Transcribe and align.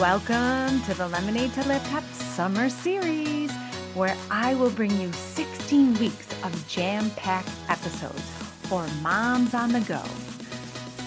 Welcome 0.00 0.80
to 0.84 0.94
the 0.94 1.06
Lemonade 1.08 1.52
to 1.52 1.60
Laptops 1.60 2.14
Summer 2.14 2.70
Series, 2.70 3.52
where 3.92 4.16
I 4.30 4.54
will 4.54 4.70
bring 4.70 4.98
you 4.98 5.12
16 5.12 5.92
weeks 5.98 6.26
of 6.42 6.66
jam 6.66 7.10
packed 7.16 7.50
episodes 7.68 8.22
for 8.62 8.86
moms 9.02 9.52
on 9.52 9.72
the 9.72 9.80
go. 9.80 10.02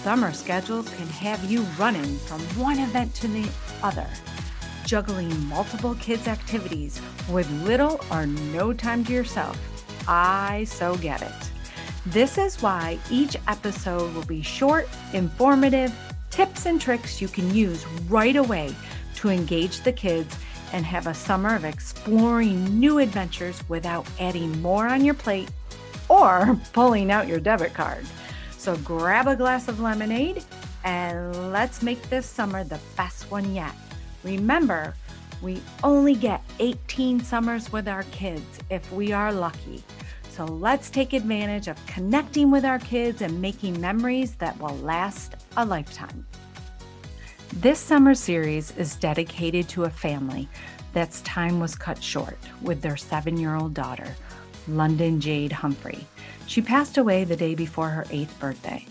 Summer 0.04 0.32
schedules 0.32 0.88
can 0.90 1.08
have 1.08 1.44
you 1.44 1.62
running 1.76 2.18
from 2.18 2.40
one 2.56 2.78
event 2.78 3.12
to 3.16 3.26
the 3.26 3.50
other, 3.82 4.06
juggling 4.86 5.44
multiple 5.48 5.96
kids' 5.96 6.28
activities 6.28 7.00
with 7.28 7.50
little 7.64 8.00
or 8.12 8.26
no 8.26 8.72
time 8.72 9.04
to 9.06 9.12
yourself. 9.12 9.58
I 10.06 10.66
so 10.68 10.94
get 10.98 11.20
it. 11.20 11.50
This 12.06 12.38
is 12.38 12.62
why 12.62 13.00
each 13.10 13.36
episode 13.48 14.14
will 14.14 14.26
be 14.26 14.42
short, 14.42 14.88
informative, 15.12 15.92
tips 16.34 16.66
and 16.66 16.80
tricks 16.80 17.22
you 17.22 17.28
can 17.28 17.54
use 17.54 17.86
right 18.08 18.34
away 18.34 18.74
to 19.14 19.28
engage 19.28 19.82
the 19.82 19.92
kids 19.92 20.36
and 20.72 20.84
have 20.84 21.06
a 21.06 21.14
summer 21.14 21.54
of 21.54 21.64
exploring 21.64 22.80
new 22.80 22.98
adventures 22.98 23.62
without 23.68 24.04
adding 24.18 24.60
more 24.60 24.88
on 24.88 25.04
your 25.04 25.14
plate 25.14 25.48
or 26.08 26.58
pulling 26.72 27.12
out 27.12 27.28
your 27.28 27.38
debit 27.38 27.72
card. 27.72 28.04
So 28.58 28.76
grab 28.78 29.28
a 29.28 29.36
glass 29.36 29.68
of 29.68 29.78
lemonade 29.78 30.42
and 30.82 31.52
let's 31.52 31.82
make 31.82 32.02
this 32.10 32.26
summer 32.26 32.64
the 32.64 32.80
best 32.96 33.30
one 33.30 33.54
yet. 33.54 33.76
Remember, 34.24 34.96
we 35.40 35.62
only 35.84 36.16
get 36.16 36.42
18 36.58 37.20
summers 37.20 37.70
with 37.70 37.86
our 37.86 38.02
kids 38.10 38.58
if 38.70 38.90
we 38.90 39.12
are 39.12 39.32
lucky. 39.32 39.84
So 40.34 40.46
let's 40.46 40.90
take 40.90 41.12
advantage 41.12 41.68
of 41.68 41.86
connecting 41.86 42.50
with 42.50 42.64
our 42.64 42.80
kids 42.80 43.22
and 43.22 43.40
making 43.40 43.80
memories 43.80 44.34
that 44.36 44.58
will 44.58 44.76
last 44.78 45.36
a 45.56 45.64
lifetime. 45.64 46.26
This 47.52 47.78
summer 47.78 48.16
series 48.16 48.76
is 48.76 48.96
dedicated 48.96 49.68
to 49.68 49.84
a 49.84 49.90
family 49.90 50.48
that's 50.92 51.20
time 51.20 51.60
was 51.60 51.76
cut 51.76 52.02
short 52.02 52.36
with 52.62 52.82
their 52.82 52.96
seven 52.96 53.36
year 53.36 53.54
old 53.54 53.74
daughter, 53.74 54.16
London 54.66 55.20
Jade 55.20 55.52
Humphrey. 55.52 56.04
She 56.48 56.60
passed 56.60 56.98
away 56.98 57.22
the 57.22 57.36
day 57.36 57.54
before 57.54 57.90
her 57.90 58.04
eighth 58.10 58.36
birthday. 58.40 58.84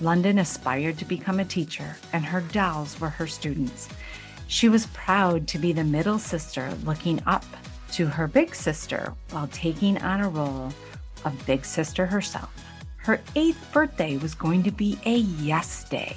London 0.00 0.38
aspired 0.38 0.96
to 0.96 1.04
become 1.04 1.40
a 1.40 1.44
teacher, 1.44 1.94
and 2.14 2.24
her 2.24 2.40
dolls 2.40 2.98
were 2.98 3.10
her 3.10 3.26
students. 3.26 3.90
She 4.46 4.70
was 4.70 4.86
proud 4.94 5.46
to 5.48 5.58
be 5.58 5.74
the 5.74 5.84
middle 5.84 6.18
sister 6.18 6.72
looking 6.84 7.22
up 7.26 7.44
to 7.92 8.06
her 8.06 8.26
big 8.26 8.54
sister 8.54 9.14
while 9.30 9.48
taking 9.48 9.98
on 10.02 10.20
a 10.20 10.28
role 10.28 10.72
of 11.24 11.46
big 11.46 11.64
sister 11.64 12.06
herself. 12.06 12.50
Her 12.98 13.20
eighth 13.34 13.72
birthday 13.72 14.16
was 14.16 14.34
going 14.34 14.62
to 14.64 14.70
be 14.70 14.98
a 15.06 15.16
yes 15.16 15.88
day. 15.88 16.16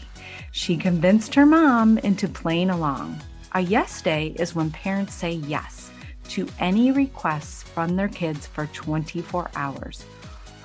She 0.51 0.77
convinced 0.77 1.33
her 1.35 1.45
mom 1.45 1.97
into 1.99 2.27
playing 2.27 2.69
along. 2.69 3.19
A 3.53 3.61
yes 3.61 4.01
day 4.01 4.35
is 4.37 4.55
when 4.55 4.71
parents 4.71 5.13
say 5.13 5.31
yes 5.31 5.91
to 6.29 6.47
any 6.59 6.91
requests 6.91 7.63
from 7.63 7.95
their 7.95 8.07
kids 8.07 8.47
for 8.47 8.67
24 8.67 9.51
hours. 9.55 10.05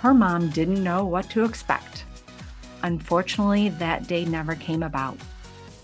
Her 0.00 0.14
mom 0.14 0.50
didn't 0.50 0.82
know 0.82 1.04
what 1.04 1.28
to 1.30 1.44
expect. 1.44 2.04
Unfortunately, 2.82 3.68
that 3.70 4.06
day 4.06 4.24
never 4.24 4.54
came 4.54 4.82
about, 4.82 5.18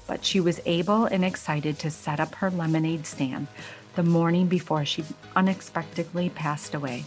but 0.07 0.25
she 0.25 0.41
was 0.41 0.61
able 0.65 1.07
and 1.07 1.25
excited 1.25 1.79
to 1.81 1.91
set 1.91 2.21
up 2.21 2.35
her 2.37 2.51
lemonade 2.51 3.07
stand 3.07 3.49
the 3.95 4.03
morning 4.03 4.47
before 4.47 4.85
she 4.85 5.05
unexpectedly 5.37 6.31
passed 6.31 6.75
away. 6.75 7.05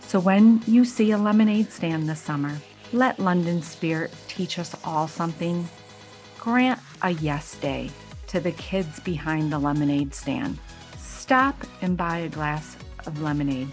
So 0.00 0.20
when 0.20 0.62
you 0.66 0.84
see 0.84 1.10
a 1.10 1.18
lemonade 1.18 1.70
stand 1.70 2.08
this 2.08 2.20
summer, 2.20 2.56
let 2.92 3.18
London 3.18 3.60
Spirit 3.62 4.14
teach 4.28 4.58
us 4.58 4.74
all 4.84 5.06
something. 5.08 5.68
Grant 6.38 6.80
a 7.02 7.10
yes 7.10 7.56
day 7.56 7.90
to 8.28 8.40
the 8.40 8.52
kids 8.52 9.00
behind 9.00 9.52
the 9.52 9.58
lemonade 9.58 10.14
stand. 10.14 10.58
Stop 10.96 11.56
and 11.82 11.96
buy 11.96 12.18
a 12.18 12.28
glass 12.28 12.76
of 13.06 13.20
lemonade. 13.20 13.68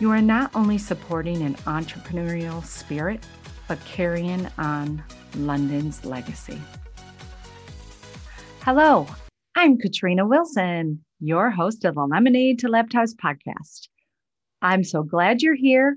You 0.00 0.10
are 0.10 0.22
not 0.22 0.54
only 0.54 0.78
supporting 0.78 1.42
an 1.42 1.54
entrepreneurial 1.66 2.64
spirit, 2.64 3.24
but 3.66 3.84
carrying 3.84 4.48
on 4.58 5.02
London's 5.36 6.04
legacy. 6.04 6.60
Hello, 8.60 9.06
I'm 9.56 9.76
Katrina 9.78 10.24
Wilson 10.26 11.04
your 11.20 11.50
host 11.50 11.84
of 11.84 11.96
the 11.96 12.04
Lemonade 12.04 12.60
to 12.60 12.68
Laptops 12.68 13.14
podcast. 13.14 13.88
I'm 14.62 14.84
so 14.84 15.02
glad 15.02 15.42
you're 15.42 15.54
here. 15.54 15.96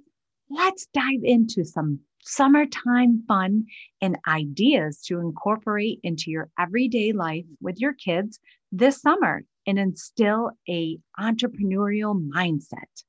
Let's 0.50 0.88
dive 0.94 1.24
into 1.24 1.64
some 1.64 2.00
summertime 2.24 3.24
fun 3.28 3.66
and 4.02 4.18
ideas 4.28 5.02
to 5.08 5.20
incorporate 5.20 6.00
into 6.04 6.32
your 6.32 6.50
everyday 6.60 7.12
life 7.12 7.46
with 7.62 7.80
your 7.80 7.94
kids 7.94 8.40
this 8.72 9.02
summer 9.02 9.44
and 9.68 9.78
instill 9.78 10.52
a 10.68 10.98
entrepreneurial 11.20 12.20
mindset. 12.36 13.04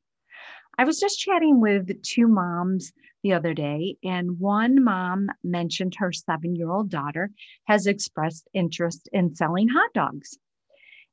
I 0.79 0.85
was 0.85 0.99
just 0.99 1.19
chatting 1.19 1.61
with 1.61 2.03
two 2.03 2.29
moms 2.29 2.93
the 3.23 3.33
other 3.33 3.55
day, 3.55 3.97
and 4.03 4.39
one 4.39 4.83
mom 4.83 5.29
mentioned 5.45 5.95
her 5.99 6.13
seven 6.13 6.57
year 6.57 6.71
old 6.71 6.91
daughter 6.91 7.31
has 7.65 7.87
expressed 7.87 8.49
interest 8.53 9.09
in 9.13 9.35
selling 9.35 9.69
hot 9.69 9.91
dogs 9.95 10.39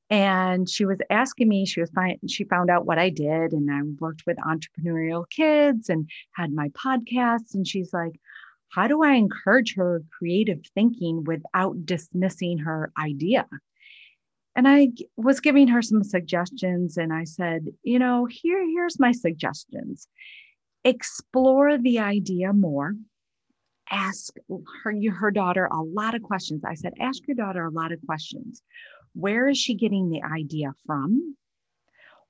and 0.10 0.68
she 0.68 0.86
was 0.86 0.98
asking 1.10 1.48
me 1.48 1.66
she 1.66 1.82
was 1.82 1.92
fine 1.92 2.18
she 2.28 2.44
found 2.46 2.70
out 2.70 2.86
what 2.86 2.98
i 2.98 3.10
did 3.10 3.54
and 3.54 3.70
i 3.72 3.80
worked 4.00 4.24
with 4.26 4.38
entrepreneurial 4.38 5.30
kids 5.30 5.90
and 5.90 6.10
had 6.34 6.52
my 6.52 6.70
podcasts 6.70 7.54
and 7.54 7.68
she's 7.68 7.94
like 7.94 8.20
how 8.70 8.88
do 8.88 9.04
i 9.04 9.14
encourage 9.14 9.76
her 9.76 10.02
creative 10.18 10.60
thinking 10.74 11.24
without 11.24 11.86
dismissing 11.86 12.60
her 12.60 12.92
idea? 13.00 13.48
And 14.56 14.68
i 14.68 14.90
was 15.16 15.40
giving 15.40 15.68
her 15.70 15.82
some 15.82 16.04
suggestions 16.04 16.98
and 16.98 17.14
i 17.14 17.24
said 17.24 17.68
you 17.84 18.00
know 18.00 18.26
here 18.26 18.66
here's 18.66 19.00
my 19.00 19.12
suggestions. 19.12 20.08
Explore 20.86 21.78
the 21.78 22.00
idea 22.00 22.54
more. 22.54 22.94
Ask 23.92 24.34
her 24.84 24.94
her 25.12 25.32
daughter 25.32 25.66
a 25.66 25.82
lot 25.82 26.16
of 26.16 26.24
questions. 26.24 26.64
I 26.66 26.76
said 26.76 26.94
ask 27.00 27.28
your 27.28 27.36
daughter 27.36 27.66
a 27.66 27.70
lot 27.70 27.92
of 27.92 28.00
questions 28.06 28.62
where 29.20 29.48
is 29.48 29.58
she 29.58 29.76
getting 29.76 30.10
the 30.10 30.24
idea 30.24 30.74
from? 30.86 31.36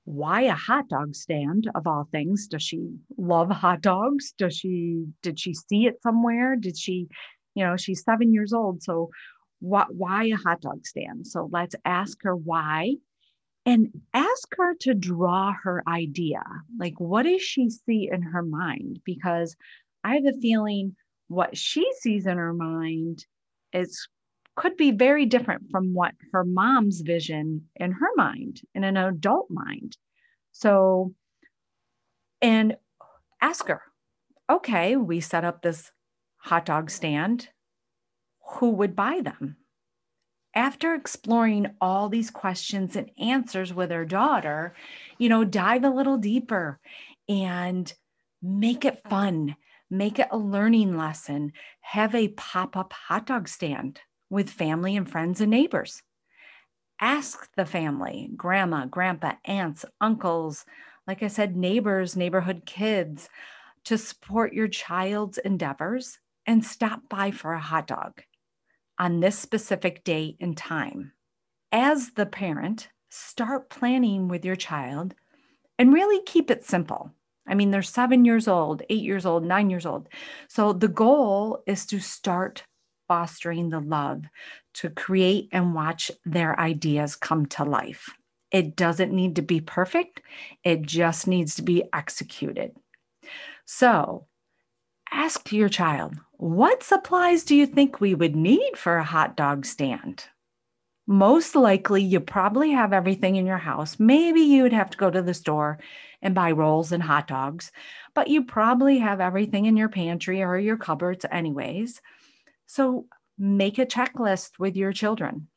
Why 0.04 0.42
a 0.42 0.54
hot 0.54 0.88
dog 0.88 1.14
stand 1.14 1.70
of 1.74 1.86
all 1.86 2.08
things? 2.10 2.48
Does 2.48 2.62
she 2.62 2.80
love 3.16 3.50
hot 3.50 3.80
dogs? 3.80 4.32
Does 4.36 4.56
she 4.56 5.04
did 5.22 5.38
she 5.38 5.54
see 5.54 5.86
it 5.86 6.02
somewhere? 6.02 6.56
Did 6.56 6.76
she, 6.76 7.06
you 7.54 7.64
know, 7.64 7.76
she's 7.76 8.02
seven 8.02 8.32
years 8.32 8.52
old. 8.52 8.82
So 8.82 9.10
what 9.60 9.94
why 9.94 10.24
a 10.24 10.36
hot 10.36 10.62
dog 10.62 10.86
stand? 10.86 11.26
So 11.26 11.48
let's 11.52 11.76
ask 11.84 12.18
her 12.22 12.34
why 12.34 12.94
and 13.66 13.88
ask 14.14 14.48
her 14.56 14.74
to 14.80 14.94
draw 14.94 15.52
her 15.62 15.82
idea. 15.86 16.42
Like, 16.78 16.98
what 16.98 17.24
does 17.24 17.42
she 17.42 17.68
see 17.68 18.08
in 18.10 18.22
her 18.22 18.42
mind? 18.42 19.00
Because 19.04 19.54
I 20.02 20.14
have 20.14 20.24
a 20.24 20.40
feeling 20.40 20.96
what 21.28 21.56
she 21.56 21.88
sees 22.00 22.26
in 22.26 22.38
her 22.38 22.54
mind 22.54 23.24
is 23.72 24.08
could 24.60 24.76
be 24.76 24.90
very 24.90 25.24
different 25.24 25.70
from 25.70 25.94
what 25.94 26.12
her 26.32 26.44
mom's 26.44 27.00
vision 27.00 27.62
in 27.76 27.92
her 27.92 28.10
mind, 28.14 28.60
in 28.74 28.84
an 28.84 28.94
adult 28.94 29.46
mind. 29.50 29.96
So, 30.52 31.14
and 32.42 32.76
ask 33.40 33.68
her, 33.68 33.80
okay, 34.50 34.96
we 34.96 35.20
set 35.20 35.44
up 35.44 35.62
this 35.62 35.90
hot 36.36 36.66
dog 36.66 36.90
stand. 36.90 37.48
Who 38.50 38.72
would 38.72 38.94
buy 38.94 39.22
them? 39.22 39.56
After 40.54 40.94
exploring 40.94 41.68
all 41.80 42.10
these 42.10 42.30
questions 42.30 42.96
and 42.96 43.10
answers 43.18 43.72
with 43.72 43.90
her 43.90 44.04
daughter, 44.04 44.74
you 45.16 45.30
know, 45.30 45.42
dive 45.42 45.84
a 45.84 45.88
little 45.88 46.18
deeper 46.18 46.80
and 47.30 47.90
make 48.42 48.84
it 48.84 49.00
fun, 49.08 49.56
make 49.90 50.18
it 50.18 50.28
a 50.30 50.36
learning 50.36 50.98
lesson, 50.98 51.52
have 51.80 52.14
a 52.14 52.28
pop 52.28 52.76
up 52.76 52.92
hot 52.92 53.24
dog 53.24 53.48
stand 53.48 54.00
with 54.30 54.48
family 54.48 54.96
and 54.96 55.10
friends 55.10 55.40
and 55.40 55.50
neighbors. 55.50 56.02
Ask 57.00 57.48
the 57.56 57.66
family, 57.66 58.30
grandma, 58.36 58.86
grandpa, 58.86 59.32
aunts, 59.44 59.84
uncles, 60.00 60.64
like 61.06 61.22
I 61.22 61.28
said, 61.28 61.56
neighbors, 61.56 62.16
neighborhood 62.16 62.62
kids 62.64 63.28
to 63.84 63.98
support 63.98 64.52
your 64.52 64.68
child's 64.68 65.38
endeavors 65.38 66.18
and 66.46 66.64
stop 66.64 67.08
by 67.08 67.30
for 67.30 67.52
a 67.52 67.60
hot 67.60 67.86
dog 67.86 68.22
on 68.98 69.20
this 69.20 69.38
specific 69.38 70.04
date 70.04 70.36
and 70.40 70.56
time. 70.56 71.12
As 71.72 72.10
the 72.10 72.26
parent, 72.26 72.88
start 73.08 73.70
planning 73.70 74.28
with 74.28 74.44
your 74.44 74.56
child 74.56 75.14
and 75.78 75.92
really 75.92 76.22
keep 76.24 76.50
it 76.50 76.64
simple. 76.64 77.10
I 77.46 77.54
mean, 77.54 77.70
they're 77.70 77.82
seven 77.82 78.24
years 78.24 78.46
old, 78.46 78.82
eight 78.90 79.02
years 79.02 79.24
old, 79.24 79.44
nine 79.44 79.70
years 79.70 79.86
old. 79.86 80.08
So 80.48 80.72
the 80.72 80.88
goal 80.88 81.62
is 81.66 81.86
to 81.86 81.98
start 81.98 82.64
fostering 83.10 83.70
the 83.70 83.80
love 83.80 84.22
to 84.72 84.88
create 84.88 85.48
and 85.50 85.74
watch 85.74 86.12
their 86.24 86.58
ideas 86.60 87.16
come 87.16 87.44
to 87.44 87.64
life. 87.64 88.08
It 88.52 88.76
doesn't 88.76 89.12
need 89.12 89.34
to 89.34 89.42
be 89.42 89.60
perfect, 89.60 90.22
it 90.62 90.82
just 90.82 91.26
needs 91.26 91.56
to 91.56 91.62
be 91.62 91.82
executed. 91.92 92.76
So, 93.64 94.28
ask 95.10 95.52
your 95.52 95.68
child, 95.68 96.14
what 96.34 96.84
supplies 96.84 97.42
do 97.42 97.56
you 97.56 97.66
think 97.66 98.00
we 98.00 98.14
would 98.14 98.36
need 98.36 98.76
for 98.76 98.98
a 98.98 99.04
hot 99.04 99.36
dog 99.36 99.66
stand? 99.66 100.26
most 101.10 101.56
likely 101.56 102.04
you 102.04 102.20
probably 102.20 102.70
have 102.70 102.92
everything 102.92 103.34
in 103.34 103.44
your 103.44 103.58
house. 103.58 103.98
Maybe 103.98 104.42
you 104.42 104.62
would 104.62 104.72
have 104.72 104.90
to 104.90 104.96
go 104.96 105.10
to 105.10 105.20
the 105.20 105.34
store 105.34 105.80
and 106.22 106.36
buy 106.36 106.52
rolls 106.52 106.92
and 106.92 107.02
hot 107.02 107.26
dogs, 107.26 107.72
but 108.14 108.28
you 108.28 108.44
probably 108.44 108.98
have 108.98 109.20
everything 109.20 109.66
in 109.66 109.76
your 109.76 109.88
pantry 109.88 110.40
or 110.40 110.56
your 110.56 110.76
cupboards, 110.76 111.26
anyways. 111.32 112.00
So 112.70 113.06
make 113.36 113.80
a 113.80 113.84
checklist 113.84 114.60
with 114.60 114.76
your 114.76 114.92
children. 114.92 115.48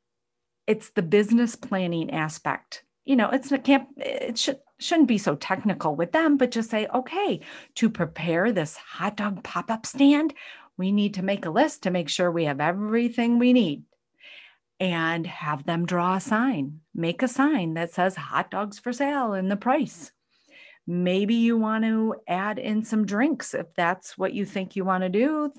It's 0.66 0.90
the 0.90 1.04
business 1.04 1.56
planning 1.56 2.10
aspect. 2.10 2.84
You 3.06 3.16
know, 3.16 3.30
it's 3.30 3.52
it 3.52 3.64
can't 3.64 3.88
it 3.98 4.36
should 4.40 4.58
shouldn't 4.80 5.10
be 5.10 5.20
so 5.20 5.36
technical 5.36 5.96
with 5.96 6.12
them, 6.12 6.38
but 6.38 6.50
just 6.50 6.72
say, 6.72 6.88
okay, 6.88 7.42
to 7.76 7.90
prepare 7.92 8.52
this 8.52 8.78
hot 8.78 9.16
dog 9.16 9.44
pop-up 9.44 9.86
stand, 9.86 10.34
we 10.76 10.92
need 10.92 11.14
to 11.14 11.22
make 11.22 11.46
a 11.46 11.52
list 11.52 11.84
to 11.84 11.92
make 11.92 12.10
sure 12.10 12.32
we 12.32 12.46
have 12.46 12.60
everything 12.60 13.38
we 13.38 13.54
need 13.54 13.84
and 14.80 15.28
have 15.28 15.68
them 15.68 15.86
draw 15.86 16.16
a 16.16 16.20
sign, 16.20 16.80
make 16.96 17.22
a 17.22 17.28
sign 17.28 17.76
that 17.76 17.94
says 17.94 18.16
hot 18.16 18.50
dogs 18.50 18.80
for 18.80 18.92
sale 18.92 19.34
and 19.34 19.52
the 19.52 19.56
price. 19.56 20.12
Maybe 20.88 21.36
you 21.36 21.60
want 21.60 21.84
to 21.84 22.16
add 22.28 22.58
in 22.58 22.84
some 22.84 23.06
drinks 23.06 23.54
if 23.54 23.68
that's 23.76 24.18
what 24.18 24.34
you 24.34 24.46
think 24.46 24.76
you 24.76 24.84
want 24.84 25.04
to 25.04 25.10
do. 25.10 25.54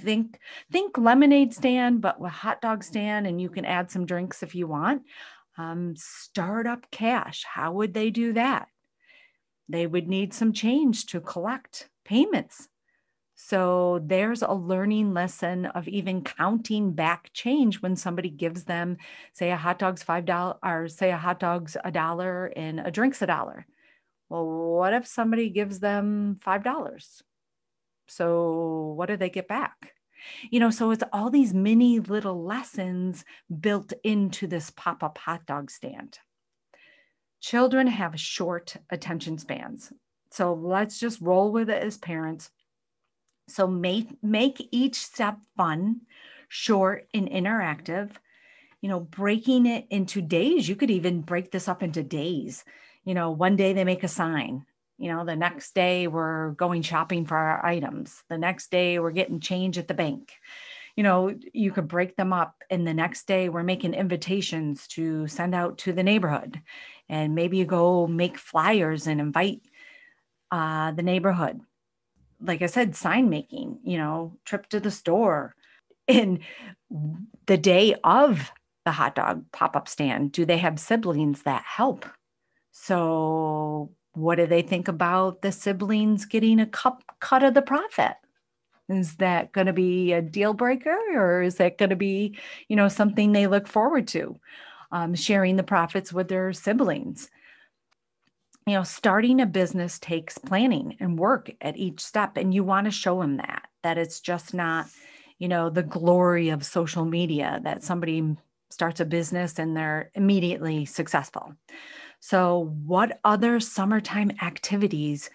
Think 0.00 0.38
think 0.70 0.98
lemonade 0.98 1.54
stand, 1.54 2.00
but 2.00 2.20
with 2.20 2.32
hot 2.32 2.60
dog 2.60 2.84
stand, 2.84 3.26
and 3.26 3.40
you 3.40 3.48
can 3.48 3.64
add 3.64 3.90
some 3.90 4.06
drinks 4.06 4.42
if 4.42 4.54
you 4.54 4.66
want. 4.66 5.02
Um, 5.56 5.94
startup 5.96 6.90
cash. 6.90 7.44
How 7.44 7.72
would 7.72 7.94
they 7.94 8.10
do 8.10 8.32
that? 8.34 8.68
They 9.68 9.86
would 9.86 10.08
need 10.08 10.32
some 10.32 10.52
change 10.52 11.06
to 11.06 11.20
collect 11.20 11.88
payments 12.04 12.68
so 13.40 14.00
there's 14.04 14.42
a 14.42 14.52
learning 14.52 15.14
lesson 15.14 15.66
of 15.66 15.86
even 15.86 16.24
counting 16.24 16.90
back 16.92 17.30
change 17.32 17.80
when 17.80 17.94
somebody 17.94 18.30
gives 18.30 18.64
them, 18.64 18.96
say, 19.32 19.52
a 19.52 19.56
hot 19.56 19.78
dog's 19.78 20.02
five 20.02 20.24
dollars, 20.24 20.58
or 20.60 20.88
say 20.88 21.12
a 21.12 21.16
hot 21.16 21.38
dog's 21.38 21.76
a 21.84 21.92
dollar 21.92 22.46
and 22.56 22.80
a 22.80 22.90
drink's 22.90 23.22
a 23.22 23.28
dollar. 23.28 23.64
Well, 24.28 24.44
what 24.44 24.92
if 24.92 25.06
somebody 25.06 25.50
gives 25.50 25.78
them 25.78 26.40
five 26.42 26.64
dollars? 26.64 27.22
So 28.08 28.94
what 28.96 29.06
do 29.06 29.16
they 29.16 29.30
get 29.30 29.48
back? 29.48 29.92
You 30.50 30.60
know, 30.60 30.70
so 30.70 30.90
it's 30.90 31.04
all 31.12 31.30
these 31.30 31.54
mini 31.54 32.00
little 32.00 32.44
lessons 32.44 33.24
built 33.60 33.92
into 34.02 34.46
this 34.46 34.70
pop 34.70 35.02
up 35.02 35.18
hot 35.18 35.46
dog 35.46 35.70
stand. 35.70 36.18
Children 37.40 37.86
have 37.86 38.18
short 38.18 38.76
attention 38.90 39.38
spans. 39.38 39.92
So 40.30 40.52
let's 40.52 40.98
just 40.98 41.20
roll 41.20 41.52
with 41.52 41.70
it 41.70 41.82
as 41.82 41.96
parents 41.96 42.50
so 43.48 43.66
make 43.66 44.22
make 44.22 44.68
each 44.70 44.96
step 44.96 45.38
fun, 45.56 46.02
short 46.48 47.08
and 47.14 47.28
interactive. 47.28 48.10
You 48.80 48.88
know, 48.88 49.00
breaking 49.00 49.66
it 49.66 49.86
into 49.90 50.22
days. 50.22 50.68
You 50.68 50.76
could 50.76 50.90
even 50.90 51.22
break 51.22 51.50
this 51.50 51.66
up 51.66 51.82
into 51.82 52.02
days. 52.02 52.64
You 53.04 53.14
know, 53.14 53.30
one 53.30 53.56
day 53.56 53.72
they 53.72 53.84
make 53.84 54.04
a 54.04 54.08
sign. 54.08 54.64
You 54.98 55.12
know, 55.12 55.24
the 55.24 55.36
next 55.36 55.74
day 55.74 56.06
we're 56.06 56.50
going 56.50 56.82
shopping 56.82 57.24
for 57.24 57.36
our 57.36 57.64
items. 57.64 58.22
The 58.28 58.38
next 58.38 58.70
day 58.70 58.98
we're 58.98 59.12
getting 59.12 59.40
change 59.40 59.78
at 59.78 59.88
the 59.88 59.94
bank. 59.94 60.32
You 60.96 61.04
know, 61.04 61.34
you 61.52 61.70
could 61.70 61.86
break 61.86 62.16
them 62.16 62.32
up. 62.32 62.56
And 62.70 62.86
the 62.86 62.94
next 62.94 63.26
day 63.26 63.48
we're 63.48 63.62
making 63.62 63.94
invitations 63.94 64.88
to 64.88 65.28
send 65.28 65.54
out 65.54 65.78
to 65.78 65.92
the 65.92 66.02
neighborhood. 66.02 66.60
And 67.08 67.34
maybe 67.34 67.56
you 67.56 67.64
go 67.64 68.06
make 68.06 68.36
flyers 68.36 69.06
and 69.06 69.20
invite 69.20 69.62
uh, 70.50 70.90
the 70.92 71.02
neighborhood 71.02 71.60
like 72.40 72.62
I 72.62 72.66
said, 72.66 72.94
sign 72.94 73.28
making, 73.28 73.80
you 73.84 73.98
know, 73.98 74.36
trip 74.44 74.68
to 74.70 74.80
the 74.80 74.90
store. 74.90 75.54
And 76.10 76.38
the 77.44 77.58
day 77.58 77.94
of 78.02 78.50
the 78.86 78.92
hot 78.92 79.14
dog 79.14 79.44
pop 79.52 79.76
up 79.76 79.88
stand, 79.88 80.32
do 80.32 80.46
they 80.46 80.56
have 80.56 80.80
siblings 80.80 81.42
that 81.42 81.64
help? 81.66 82.06
So, 82.72 83.90
what 84.14 84.36
do 84.36 84.46
they 84.46 84.62
think 84.62 84.88
about 84.88 85.42
the 85.42 85.52
siblings 85.52 86.24
getting 86.24 86.60
a 86.60 86.66
cup 86.66 87.02
cut 87.20 87.42
of 87.42 87.54
the 87.54 87.62
profit? 87.62 88.14
Is 88.88 89.16
that 89.16 89.52
going 89.52 89.66
to 89.66 89.72
be 89.72 90.12
a 90.12 90.22
deal 90.22 90.54
breaker 90.54 90.96
or 91.14 91.42
is 91.42 91.56
that 91.56 91.78
going 91.78 91.90
to 91.90 91.96
be, 91.96 92.38
you 92.68 92.76
know, 92.76 92.88
something 92.88 93.32
they 93.32 93.46
look 93.46 93.68
forward 93.68 94.08
to? 94.08 94.38
Um, 94.90 95.14
sharing 95.14 95.56
the 95.56 95.62
profits 95.62 96.14
with 96.14 96.28
their 96.28 96.54
siblings 96.54 97.28
you 98.68 98.74
know 98.74 98.82
starting 98.82 99.40
a 99.40 99.46
business 99.46 99.98
takes 99.98 100.36
planning 100.36 100.94
and 101.00 101.18
work 101.18 101.50
at 101.62 101.76
each 101.78 102.00
step 102.00 102.36
and 102.36 102.52
you 102.52 102.62
want 102.62 102.84
to 102.84 102.90
show 102.90 103.20
them 103.20 103.38
that 103.38 103.66
that 103.82 103.96
it's 103.96 104.20
just 104.20 104.52
not 104.52 104.86
you 105.38 105.48
know 105.48 105.70
the 105.70 105.82
glory 105.82 106.50
of 106.50 106.64
social 106.64 107.06
media 107.06 107.60
that 107.64 107.82
somebody 107.82 108.36
starts 108.68 109.00
a 109.00 109.06
business 109.06 109.58
and 109.58 109.74
they're 109.74 110.10
immediately 110.14 110.84
successful 110.84 111.54
so 112.20 112.74
what 112.84 113.20
other 113.24 113.60
summertime 113.60 114.30
activities 114.42 115.30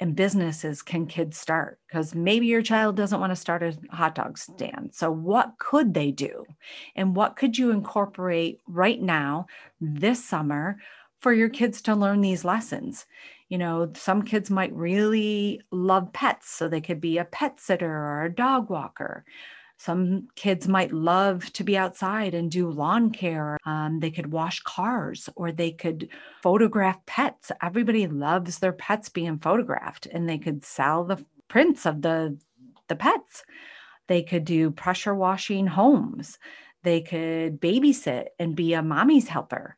and 0.00 0.16
businesses 0.16 0.82
can 0.82 1.06
kids 1.06 1.38
start 1.38 1.78
because 1.86 2.14
maybe 2.14 2.46
your 2.46 2.62
child 2.62 2.96
doesn't 2.96 3.20
want 3.20 3.30
to 3.30 3.36
start 3.36 3.62
a 3.62 3.76
hot 3.90 4.14
dog 4.14 4.36
stand 4.36 4.90
so 4.92 5.10
what 5.10 5.52
could 5.58 5.94
they 5.94 6.10
do 6.10 6.44
and 6.96 7.14
what 7.14 7.36
could 7.36 7.56
you 7.56 7.70
incorporate 7.70 8.60
right 8.66 9.00
now 9.00 9.46
this 9.80 10.24
summer 10.24 10.76
for 11.22 11.32
your 11.32 11.48
kids 11.48 11.80
to 11.82 11.94
learn 11.94 12.20
these 12.20 12.44
lessons. 12.44 13.06
You 13.48 13.56
know, 13.58 13.92
some 13.94 14.22
kids 14.22 14.50
might 14.50 14.74
really 14.74 15.62
love 15.70 16.12
pets, 16.12 16.50
so 16.50 16.68
they 16.68 16.80
could 16.80 17.00
be 17.00 17.16
a 17.16 17.24
pet 17.24 17.60
sitter 17.60 17.90
or 17.90 18.24
a 18.24 18.34
dog 18.34 18.68
walker. 18.68 19.24
Some 19.82 20.28
kids 20.36 20.68
might 20.68 20.92
love 20.92 21.52
to 21.54 21.64
be 21.64 21.76
outside 21.76 22.34
and 22.34 22.48
do 22.48 22.70
lawn 22.70 23.10
care. 23.10 23.58
Um, 23.66 23.98
they 23.98 24.12
could 24.12 24.30
wash 24.30 24.60
cars 24.60 25.28
or 25.34 25.50
they 25.50 25.72
could 25.72 26.08
photograph 26.40 27.04
pets. 27.04 27.50
Everybody 27.60 28.06
loves 28.06 28.60
their 28.60 28.72
pets 28.72 29.08
being 29.08 29.40
photographed, 29.40 30.06
and 30.06 30.28
they 30.28 30.38
could 30.38 30.64
sell 30.64 31.02
the 31.02 31.24
prints 31.48 31.84
of 31.84 32.00
the, 32.00 32.38
the 32.86 32.94
pets. 32.94 33.42
They 34.06 34.22
could 34.22 34.44
do 34.44 34.70
pressure 34.70 35.16
washing 35.16 35.66
homes. 35.66 36.38
They 36.84 37.00
could 37.00 37.60
babysit 37.60 38.26
and 38.38 38.54
be 38.54 38.74
a 38.74 38.84
mommy's 38.84 39.26
helper. 39.26 39.76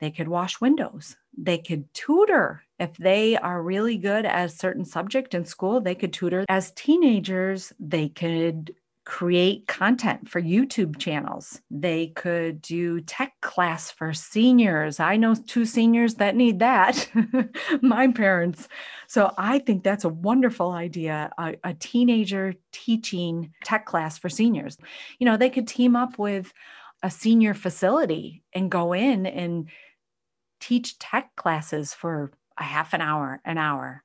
They 0.00 0.10
could 0.10 0.28
wash 0.28 0.62
windows. 0.62 1.16
They 1.36 1.58
could 1.58 1.92
tutor. 1.92 2.62
If 2.78 2.96
they 2.96 3.36
are 3.36 3.62
really 3.62 3.98
good 3.98 4.24
at 4.24 4.46
a 4.46 4.48
certain 4.48 4.86
subject 4.86 5.34
in 5.34 5.44
school, 5.44 5.82
they 5.82 5.94
could 5.94 6.14
tutor. 6.14 6.46
As 6.48 6.72
teenagers, 6.72 7.74
they 7.78 8.08
could 8.08 8.74
create 9.04 9.66
content 9.66 10.28
for 10.28 10.40
YouTube 10.40 10.96
channels. 10.98 11.60
They 11.70 12.08
could 12.08 12.62
do 12.62 13.00
tech 13.00 13.32
class 13.40 13.90
for 13.90 14.12
seniors. 14.12 15.00
I 15.00 15.16
know 15.16 15.34
two 15.34 15.64
seniors 15.64 16.14
that 16.16 16.36
need 16.36 16.60
that, 16.60 17.08
my 17.82 18.12
parents. 18.12 18.68
So 19.08 19.34
I 19.36 19.58
think 19.58 19.82
that's 19.82 20.04
a 20.04 20.08
wonderful 20.08 20.70
idea 20.70 21.30
a, 21.36 21.56
a, 21.64 21.74
teenager 21.74 22.54
teaching 22.70 23.52
tech 23.64 23.86
class 23.86 24.18
for 24.18 24.28
seniors. 24.28 24.78
You 25.18 25.26
know, 25.26 25.36
they 25.36 25.50
could 25.50 25.66
team 25.66 25.96
up 25.96 26.18
with 26.18 26.52
a 27.02 27.10
senior 27.10 27.54
facility 27.54 28.44
and 28.52 28.70
go 28.70 28.92
in 28.92 29.26
and 29.26 29.68
teach 30.60 30.98
tech 31.00 31.34
classes 31.34 31.92
for 31.92 32.30
a 32.56 32.62
half 32.62 32.94
an 32.94 33.00
hour, 33.00 33.40
an 33.44 33.58
hour. 33.58 34.04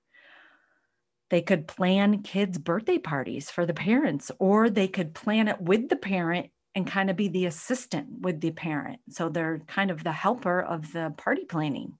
They 1.29 1.41
could 1.41 1.67
plan 1.67 2.21
kids' 2.21 2.57
birthday 2.57 2.97
parties 2.97 3.49
for 3.49 3.65
the 3.65 3.73
parents, 3.73 4.31
or 4.39 4.69
they 4.69 4.87
could 4.87 5.13
plan 5.13 5.47
it 5.47 5.61
with 5.61 5.89
the 5.89 5.95
parent 5.95 6.49
and 6.73 6.87
kind 6.87 7.09
of 7.09 7.15
be 7.15 7.27
the 7.27 7.45
assistant 7.45 8.21
with 8.21 8.39
the 8.39 8.51
parent. 8.51 8.99
So 9.09 9.29
they're 9.29 9.59
kind 9.67 9.91
of 9.91 10.03
the 10.03 10.11
helper 10.11 10.61
of 10.61 10.93
the 10.93 11.13
party 11.17 11.43
planning. 11.43 11.97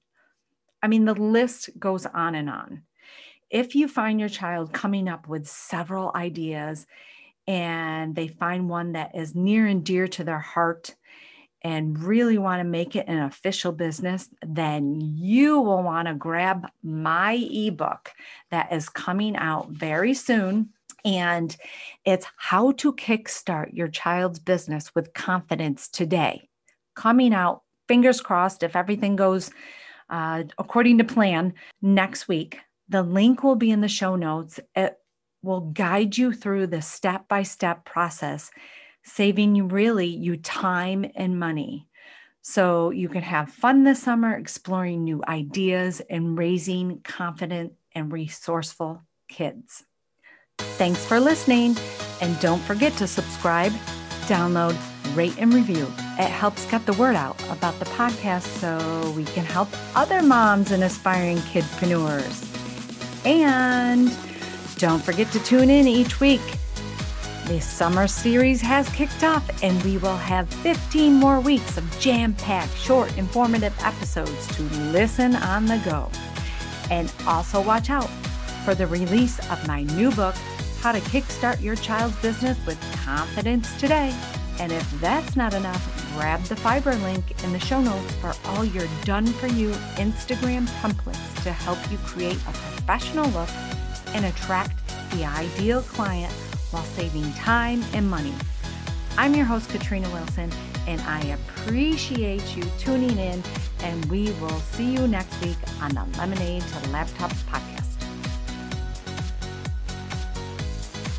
I 0.82 0.88
mean, 0.88 1.06
the 1.06 1.16
list 1.16 1.72
goes 1.80 2.06
on 2.06 2.36
and 2.36 2.50
on. 2.50 2.84
If 3.50 3.76
you 3.76 3.88
find 3.88 4.20
your 4.20 4.30
child 4.30 4.74
coming 4.74 5.10
up 5.10 5.28
with 5.28 5.48
several 5.48 6.12
ideas 6.14 6.86
and 7.48 8.16
they 8.16 8.28
find 8.28 8.70
one 8.70 8.92
that 8.92 9.16
is 9.16 9.34
near 9.34 9.66
and 9.66 9.84
dear 9.84 10.08
to 10.10 10.24
their 10.24 10.40
heart 10.40 10.96
and 11.64 12.00
really 12.00 12.38
want 12.38 12.60
to 12.60 12.64
make 12.64 12.96
it 12.96 13.08
an 13.08 13.20
official 13.20 13.72
business, 13.72 14.30
then 14.46 15.00
you 15.02 15.60
will 15.60 15.84
want 15.84 16.08
to 16.08 16.14
grab 16.14 16.68
my 16.84 17.34
ebook 17.52 18.12
that 18.52 18.72
is 18.72 18.90
coming 18.90 19.36
out 19.36 19.70
very 19.70 20.14
soon. 20.14 20.70
And 21.04 21.56
it's 22.06 22.28
how 22.38 22.74
to 22.74 22.94
kickstart 22.94 23.74
your 23.74 23.88
child's 23.88 24.40
business 24.40 24.94
with 24.94 25.14
confidence 25.14 25.88
today. 25.88 26.50
Coming 26.96 27.34
out, 27.34 27.64
fingers 27.88 28.22
crossed, 28.22 28.64
if 28.64 28.76
everything 28.76 29.16
goes 29.16 29.52
uh, 30.10 30.44
according 30.58 30.98
to 30.98 31.04
plan 31.04 31.54
next 31.82 32.28
week. 32.28 32.60
The 32.90 33.04
link 33.04 33.44
will 33.44 33.56
be 33.56 33.72
in 33.72 33.82
the 33.82 33.88
show 33.88 34.16
notes. 34.16 34.60
It 34.76 34.98
will 35.44 35.62
guide 35.62 36.18
you 36.18 36.34
through 36.34 36.68
the 36.68 36.82
step 36.82 37.28
by 37.28 37.44
step 37.44 37.86
process 37.86 38.52
saving 39.08 39.56
you 39.56 39.66
really 39.66 40.08
you 40.08 40.38
time 40.38 41.10
and 41.16 41.40
money. 41.40 41.88
So 42.42 42.92
you 42.92 43.10
can 43.10 43.24
have 43.24 43.52
fun 43.52 43.84
this 43.84 44.02
summer 44.02 44.36
exploring 44.36 45.04
new 45.04 45.22
ideas 45.28 46.02
and 46.10 46.38
raising 46.38 47.02
confident 47.02 47.74
and 47.94 48.12
resourceful 48.12 49.04
kids. 49.28 49.84
Thanks 50.58 51.04
for 51.06 51.20
listening. 51.20 51.76
And 52.22 52.40
don't 52.40 52.62
forget 52.62 52.94
to 52.94 53.08
subscribe, 53.08 53.72
download, 54.28 54.78
rate 55.16 55.36
and 55.38 55.54
review. 55.54 55.92
It 56.20 56.30
helps 56.30 56.66
get 56.70 56.86
the 56.86 56.94
word 56.94 57.16
out 57.16 57.42
about 57.50 57.78
the 57.80 57.86
podcast 57.86 58.44
so 58.60 59.12
we 59.12 59.26
can 59.26 59.46
help 59.46 59.70
other 59.96 60.22
moms 60.22 60.72
and 60.72 60.84
aspiring 60.84 61.38
kidpreneurs. 61.38 62.46
And 63.26 64.10
don't 64.78 65.04
forget 65.04 65.32
to 65.32 65.44
tune 65.44 65.70
in 65.70 65.88
each 65.88 66.20
week. 66.20 66.42
The 67.48 67.62
summer 67.62 68.10
series 68.10 68.60
has 68.60 68.90
kicked 68.90 69.24
off, 69.24 69.64
and 69.64 69.82
we 69.84 69.98
will 70.00 70.18
have 70.18 70.50
15 70.50 71.14
more 71.14 71.40
weeks 71.40 71.78
of 71.78 72.00
jam 72.00 72.34
packed, 72.34 72.76
short, 72.76 73.18
informative 73.18 73.74
episodes 73.86 74.54
to 74.58 74.64
listen 74.92 75.34
on 75.34 75.66
the 75.66 75.82
go. 75.86 76.12
And 76.92 77.10
also 77.26 77.62
watch 77.62 77.90
out 77.90 78.10
for 78.66 78.76
the 78.76 78.86
release 78.86 79.40
of 79.50 79.66
my 79.66 79.84
new 79.84 80.12
book, 80.12 80.36
How 80.82 80.92
to 80.92 81.00
Kickstart 81.00 81.62
Your 81.62 81.78
Child's 81.78 82.18
Business 82.18 82.58
with 82.66 82.78
Confidence 83.06 83.80
Today. 83.80 84.14
And 84.60 84.74
if 84.74 85.00
that's 85.00 85.38
not 85.38 85.54
enough, 85.54 86.14
grab 86.18 86.44
the 86.44 86.56
fiber 86.58 86.96
link 86.96 87.42
in 87.46 87.54
the 87.54 87.60
show 87.60 87.80
notes 87.80 88.14
for 88.16 88.34
all 88.48 88.66
your 88.66 88.88
done 89.06 89.26
for 89.26 89.48
you 89.48 89.70
Instagram 89.96 90.68
templates 90.82 91.44
to 91.44 91.54
help 91.54 91.80
you 91.90 91.98
create 92.00 92.36
a 92.36 92.52
professional 92.52 93.30
look 93.30 93.50
and 94.08 94.26
attract 94.26 94.76
the 95.12 95.24
ideal 95.24 95.82
client 95.84 96.34
while 96.72 96.84
saving 96.84 97.32
time 97.34 97.84
and 97.94 98.10
money. 98.10 98.34
I'm 99.18 99.34
your 99.34 99.46
host, 99.46 99.70
Katrina 99.70 100.10
Wilson, 100.12 100.52
and 100.88 101.02
I 101.02 101.20
appreciate 101.22 102.56
you 102.56 102.64
tuning 102.78 103.18
in. 103.18 103.42
And 103.82 104.06
we 104.06 104.32
will 104.34 104.60
see 104.60 104.92
you 104.92 105.08
next 105.08 105.40
week 105.42 105.58
on 105.82 105.96
the 105.96 106.06
Lemonade 106.18 106.62
to 106.62 106.76
Laptops 106.90 107.44
podcast. 107.44 107.77